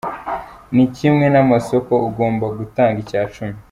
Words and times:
Ni 0.75 0.85
kimwe 0.95 1.25
namasoko 1.33 1.93
ugomba 2.07 2.45
gutanga 2.57 2.97
icyacumi. 3.03 3.57